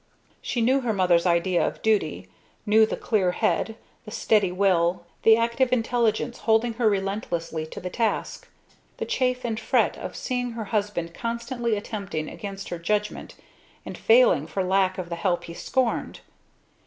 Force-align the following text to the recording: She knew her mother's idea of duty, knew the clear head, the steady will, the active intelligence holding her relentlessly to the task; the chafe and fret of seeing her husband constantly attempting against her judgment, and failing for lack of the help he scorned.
She 0.41 0.61
knew 0.61 0.81
her 0.81 0.93
mother's 0.93 1.27
idea 1.27 1.63
of 1.63 1.83
duty, 1.83 2.27
knew 2.65 2.87
the 2.87 2.97
clear 2.97 3.33
head, 3.33 3.75
the 4.03 4.09
steady 4.09 4.51
will, 4.51 5.05
the 5.21 5.37
active 5.37 5.71
intelligence 5.71 6.39
holding 6.39 6.73
her 6.81 6.89
relentlessly 6.89 7.67
to 7.67 7.79
the 7.79 7.91
task; 7.91 8.47
the 8.97 9.05
chafe 9.05 9.45
and 9.45 9.59
fret 9.59 9.97
of 9.99 10.15
seeing 10.15 10.53
her 10.53 10.65
husband 10.65 11.13
constantly 11.13 11.77
attempting 11.77 12.29
against 12.29 12.69
her 12.69 12.79
judgment, 12.79 13.35
and 13.85 13.95
failing 13.95 14.47
for 14.47 14.63
lack 14.63 14.97
of 14.97 15.09
the 15.09 15.15
help 15.15 15.43
he 15.43 15.53
scorned. 15.53 16.21